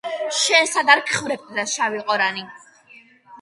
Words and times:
შენ 0.37 0.69
სად 0.71 0.89
არ 0.93 1.01
გხვრეპდა 1.11 1.67
შავი 1.75 2.01
ყორანი 2.09 2.47